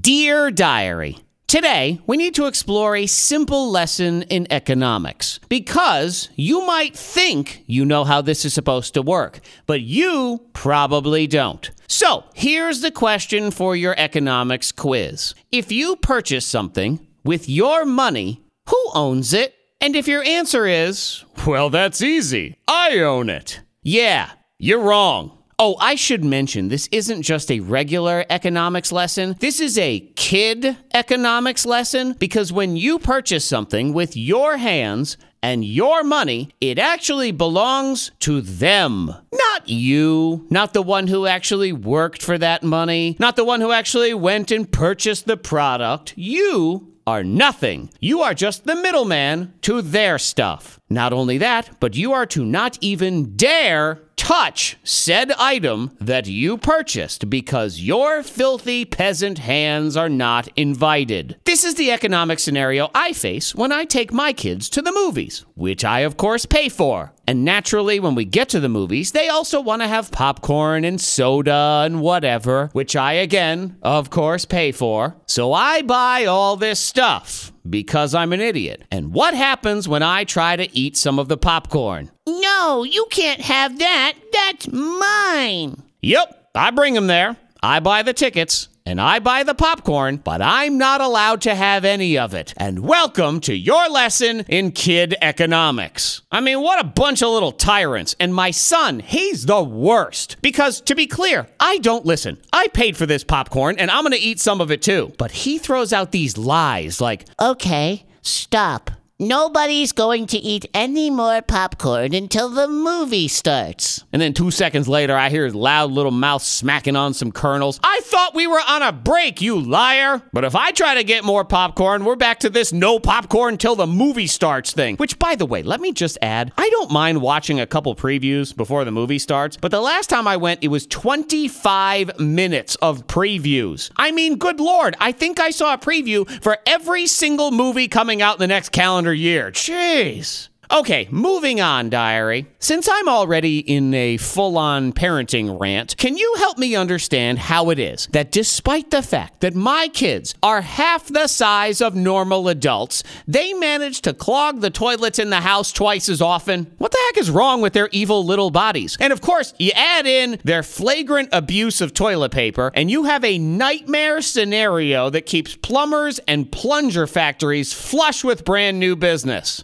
Dear 0.00 0.50
Diary, 0.50 1.18
Today, 1.46 2.00
we 2.08 2.16
need 2.16 2.34
to 2.34 2.46
explore 2.46 2.96
a 2.96 3.06
simple 3.06 3.70
lesson 3.70 4.22
in 4.22 4.48
economics 4.50 5.38
because 5.48 6.28
you 6.34 6.66
might 6.66 6.96
think 6.96 7.62
you 7.66 7.84
know 7.84 8.02
how 8.02 8.20
this 8.20 8.44
is 8.44 8.52
supposed 8.52 8.94
to 8.94 9.02
work, 9.02 9.38
but 9.64 9.80
you 9.80 10.44
probably 10.54 11.28
don't. 11.28 11.70
So, 11.86 12.24
here's 12.34 12.80
the 12.80 12.90
question 12.90 13.52
for 13.52 13.76
your 13.76 13.94
economics 13.96 14.72
quiz. 14.72 15.36
If 15.52 15.70
you 15.70 15.94
purchase 15.94 16.44
something 16.44 17.06
with 17.22 17.48
your 17.48 17.84
money, 17.84 18.42
who 18.68 18.90
owns 18.92 19.32
it? 19.32 19.54
And 19.80 19.94
if 19.94 20.08
your 20.08 20.24
answer 20.24 20.66
is, 20.66 21.24
well, 21.46 21.70
that's 21.70 22.02
easy, 22.02 22.56
I 22.66 22.98
own 22.98 23.30
it. 23.30 23.60
Yeah, 23.84 24.32
you're 24.58 24.82
wrong. 24.82 25.35
Oh, 25.58 25.76
I 25.80 25.94
should 25.94 26.22
mention 26.22 26.68
this 26.68 26.86
isn't 26.92 27.22
just 27.22 27.50
a 27.50 27.60
regular 27.60 28.26
economics 28.28 28.92
lesson. 28.92 29.36
This 29.40 29.58
is 29.58 29.78
a 29.78 30.00
kid 30.14 30.76
economics 30.92 31.64
lesson 31.64 32.12
because 32.12 32.52
when 32.52 32.76
you 32.76 32.98
purchase 32.98 33.46
something 33.46 33.94
with 33.94 34.18
your 34.18 34.58
hands 34.58 35.16
and 35.42 35.64
your 35.64 36.04
money, 36.04 36.50
it 36.60 36.78
actually 36.78 37.32
belongs 37.32 38.10
to 38.18 38.42
them. 38.42 39.06
Not 39.32 39.66
you, 39.66 40.46
not 40.50 40.74
the 40.74 40.82
one 40.82 41.06
who 41.06 41.24
actually 41.24 41.72
worked 41.72 42.22
for 42.22 42.36
that 42.36 42.62
money, 42.62 43.16
not 43.18 43.36
the 43.36 43.44
one 43.44 43.62
who 43.62 43.72
actually 43.72 44.12
went 44.12 44.50
and 44.50 44.70
purchased 44.70 45.24
the 45.24 45.38
product. 45.38 46.12
You 46.16 46.92
are 47.06 47.24
nothing. 47.24 47.88
You 47.98 48.20
are 48.20 48.34
just 48.34 48.66
the 48.66 48.74
middleman 48.74 49.54
to 49.62 49.80
their 49.80 50.18
stuff. 50.18 50.80
Not 50.90 51.14
only 51.14 51.38
that, 51.38 51.70
but 51.80 51.96
you 51.96 52.12
are 52.12 52.26
to 52.26 52.44
not 52.44 52.76
even 52.82 53.36
dare 53.36 54.02
touch 54.26 54.76
said 54.82 55.30
item 55.38 55.96
that 56.00 56.26
you 56.26 56.58
purchased 56.58 57.30
because 57.30 57.78
your 57.78 58.24
filthy 58.24 58.84
peasant 58.84 59.38
hands 59.38 59.96
are 59.96 60.08
not 60.08 60.48
invited. 60.56 61.36
This 61.44 61.62
is 61.62 61.76
the 61.76 61.92
economic 61.92 62.40
scenario 62.40 62.90
I 62.92 63.12
face 63.12 63.54
when 63.54 63.70
I 63.70 63.84
take 63.84 64.12
my 64.12 64.32
kids 64.32 64.68
to 64.70 64.82
the 64.82 64.90
movies, 64.90 65.44
which 65.54 65.84
I, 65.84 66.00
of 66.00 66.16
course, 66.16 66.44
pay 66.44 66.68
for. 66.68 67.12
And 67.28 67.44
naturally, 67.44 68.00
when 68.00 68.16
we 68.16 68.24
get 68.24 68.48
to 68.48 68.58
the 68.58 68.68
movies, 68.68 69.12
they 69.12 69.28
also 69.28 69.60
want 69.60 69.82
to 69.82 69.88
have 69.88 70.10
popcorn 70.10 70.84
and 70.84 71.00
soda 71.00 71.82
and 71.84 72.00
whatever, 72.00 72.70
which 72.72 72.96
I, 72.96 73.12
again, 73.12 73.76
of 73.82 74.10
course, 74.10 74.44
pay 74.44 74.72
for. 74.72 75.16
So 75.26 75.52
I 75.52 75.82
buy 75.82 76.24
all 76.24 76.56
this 76.56 76.80
stuff 76.80 77.52
because 77.68 78.12
I'm 78.12 78.32
an 78.32 78.40
idiot. 78.40 78.82
And 78.90 79.12
what 79.12 79.34
happens 79.34 79.88
when 79.88 80.02
I 80.02 80.24
try 80.24 80.56
to 80.56 80.76
eat 80.76 80.96
some 80.96 81.20
of 81.20 81.28
the 81.28 81.36
popcorn? 81.36 82.10
No, 82.58 82.84
you 82.84 83.06
can't 83.10 83.42
have 83.42 83.78
that. 83.80 84.14
That's 84.32 84.68
mine. 84.68 85.82
Yep, 86.00 86.48
I 86.54 86.70
bring 86.70 86.94
them 86.94 87.06
there. 87.06 87.36
I 87.62 87.80
buy 87.80 88.02
the 88.02 88.14
tickets 88.14 88.68
and 88.86 88.98
I 88.98 89.18
buy 89.18 89.42
the 89.42 89.54
popcorn, 89.54 90.16
but 90.16 90.40
I'm 90.40 90.78
not 90.78 91.02
allowed 91.02 91.42
to 91.42 91.54
have 91.54 91.84
any 91.84 92.16
of 92.16 92.32
it. 92.32 92.54
And 92.56 92.80
welcome 92.80 93.40
to 93.40 93.54
your 93.54 93.90
lesson 93.90 94.40
in 94.48 94.72
kid 94.72 95.14
economics. 95.20 96.22
I 96.32 96.40
mean, 96.40 96.62
what 96.62 96.80
a 96.80 96.88
bunch 96.88 97.22
of 97.22 97.28
little 97.28 97.52
tyrants. 97.52 98.16
And 98.18 98.34
my 98.34 98.52
son, 98.52 99.00
he's 99.00 99.44
the 99.44 99.62
worst. 99.62 100.36
Because 100.40 100.80
to 100.82 100.94
be 100.94 101.06
clear, 101.06 101.46
I 101.60 101.76
don't 101.78 102.06
listen. 102.06 102.38
I 102.54 102.68
paid 102.68 102.96
for 102.96 103.04
this 103.04 103.22
popcorn 103.22 103.76
and 103.78 103.90
I'm 103.90 104.02
gonna 104.02 104.16
eat 104.18 104.40
some 104.40 104.62
of 104.62 104.70
it 104.70 104.80
too. 104.80 105.12
But 105.18 105.30
he 105.30 105.58
throws 105.58 105.92
out 105.92 106.10
these 106.10 106.38
lies 106.38 107.02
like, 107.02 107.26
Okay, 107.38 108.06
stop. 108.22 108.92
Nobody's 109.18 109.92
going 109.92 110.26
to 110.26 110.36
eat 110.36 110.66
any 110.74 111.08
more 111.08 111.40
popcorn 111.40 112.12
until 112.12 112.50
the 112.50 112.68
movie 112.68 113.28
starts. 113.28 114.04
And 114.12 114.20
then 114.20 114.34
two 114.34 114.50
seconds 114.50 114.88
later, 114.88 115.16
I 115.16 115.30
hear 115.30 115.46
his 115.46 115.54
loud 115.54 115.90
little 115.90 116.10
mouth 116.10 116.42
smacking 116.42 116.96
on 116.96 117.14
some 117.14 117.32
kernels. 117.32 117.80
I 117.82 118.00
thought 118.02 118.34
we 118.34 118.46
were 118.46 118.60
on 118.68 118.82
a 118.82 118.92
break, 118.92 119.40
you 119.40 119.58
liar! 119.58 120.20
But 120.34 120.44
if 120.44 120.54
I 120.54 120.70
try 120.70 120.96
to 120.96 121.02
get 121.02 121.24
more 121.24 121.46
popcorn, 121.46 122.04
we're 122.04 122.16
back 122.16 122.40
to 122.40 122.50
this 122.50 122.74
no 122.74 122.98
popcorn 123.00 123.56
till 123.56 123.74
the 123.74 123.86
movie 123.86 124.26
starts 124.26 124.74
thing. 124.74 124.96
Which, 124.96 125.18
by 125.18 125.34
the 125.34 125.46
way, 125.46 125.62
let 125.62 125.80
me 125.80 125.92
just 125.92 126.18
add, 126.20 126.52
I 126.58 126.68
don't 126.68 126.90
mind 126.90 127.22
watching 127.22 127.58
a 127.58 127.66
couple 127.66 127.96
previews 127.96 128.54
before 128.54 128.84
the 128.84 128.92
movie 128.92 129.18
starts, 129.18 129.56
but 129.56 129.70
the 129.70 129.80
last 129.80 130.10
time 130.10 130.28
I 130.28 130.36
went, 130.36 130.62
it 130.62 130.68
was 130.68 130.86
25 130.88 132.20
minutes 132.20 132.74
of 132.82 133.06
previews. 133.06 133.90
I 133.96 134.12
mean, 134.12 134.36
good 134.36 134.60
lord, 134.60 134.94
I 135.00 135.12
think 135.12 135.40
I 135.40 135.52
saw 135.52 135.72
a 135.72 135.78
preview 135.78 136.28
for 136.42 136.58
every 136.66 137.06
single 137.06 137.50
movie 137.50 137.88
coming 137.88 138.20
out 138.20 138.36
in 138.36 138.40
the 138.40 138.46
next 138.46 138.72
calendar 139.06 139.14
year. 139.14 139.52
Jeez. 139.52 140.48
Okay, 140.72 141.06
moving 141.12 141.60
on, 141.60 141.90
diary. 141.90 142.46
Since 142.58 142.88
I'm 142.90 143.08
already 143.08 143.60
in 143.60 143.94
a 143.94 144.16
full 144.16 144.58
on 144.58 144.92
parenting 144.92 145.60
rant, 145.60 145.96
can 145.96 146.16
you 146.16 146.34
help 146.38 146.58
me 146.58 146.74
understand 146.74 147.38
how 147.38 147.70
it 147.70 147.78
is 147.78 148.08
that 148.08 148.32
despite 148.32 148.90
the 148.90 149.02
fact 149.02 149.40
that 149.42 149.54
my 149.54 149.88
kids 149.88 150.34
are 150.42 150.62
half 150.62 151.06
the 151.06 151.28
size 151.28 151.80
of 151.80 151.94
normal 151.94 152.48
adults, 152.48 153.04
they 153.28 153.52
manage 153.54 154.00
to 154.02 154.12
clog 154.12 154.60
the 154.60 154.70
toilets 154.70 155.20
in 155.20 155.30
the 155.30 155.40
house 155.40 155.70
twice 155.70 156.08
as 156.08 156.20
often? 156.20 156.72
What 156.78 156.90
the 156.90 156.98
heck 157.06 157.18
is 157.18 157.30
wrong 157.30 157.60
with 157.60 157.72
their 157.72 157.88
evil 157.92 158.24
little 158.24 158.50
bodies? 158.50 158.96
And 158.98 159.12
of 159.12 159.20
course, 159.20 159.54
you 159.58 159.70
add 159.74 160.06
in 160.06 160.40
their 160.42 160.64
flagrant 160.64 161.28
abuse 161.30 161.80
of 161.80 161.94
toilet 161.94 162.32
paper, 162.32 162.72
and 162.74 162.90
you 162.90 163.04
have 163.04 163.24
a 163.24 163.38
nightmare 163.38 164.20
scenario 164.20 165.10
that 165.10 165.26
keeps 165.26 165.54
plumbers 165.54 166.18
and 166.26 166.50
plunger 166.50 167.06
factories 167.06 167.72
flush 167.72 168.24
with 168.24 168.44
brand 168.44 168.80
new 168.80 168.96
business. 168.96 169.62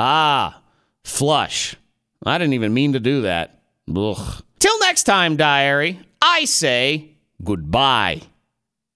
Ah, 0.00 0.62
flush. 1.02 1.74
I 2.24 2.38
didn't 2.38 2.54
even 2.54 2.72
mean 2.72 2.92
to 2.92 3.00
do 3.00 3.22
that. 3.22 3.60
Ugh. 3.94 4.42
Till 4.60 4.78
next 4.78 5.02
time, 5.02 5.36
diary, 5.36 5.98
I 6.22 6.44
say 6.44 7.16
goodbye. 7.42 8.22